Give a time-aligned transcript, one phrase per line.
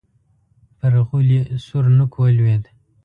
[0.77, 2.63] پر غولي سور نوک ولوېد.